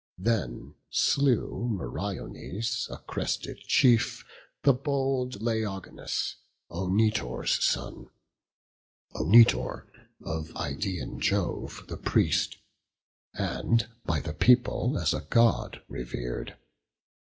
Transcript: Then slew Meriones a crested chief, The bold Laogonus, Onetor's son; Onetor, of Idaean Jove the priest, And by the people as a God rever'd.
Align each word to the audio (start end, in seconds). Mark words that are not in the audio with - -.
Then 0.17 0.73
slew 0.89 1.69
Meriones 1.69 2.87
a 2.89 2.97
crested 2.97 3.59
chief, 3.67 4.25
The 4.63 4.73
bold 4.73 5.39
Laogonus, 5.41 6.37
Onetor's 6.71 7.63
son; 7.63 8.09
Onetor, 9.13 9.85
of 10.25 10.49
Idaean 10.55 11.19
Jove 11.19 11.85
the 11.87 11.97
priest, 11.97 12.57
And 13.35 13.89
by 14.03 14.19
the 14.21 14.33
people 14.33 14.97
as 14.97 15.13
a 15.13 15.21
God 15.21 15.83
rever'd. 15.87 16.57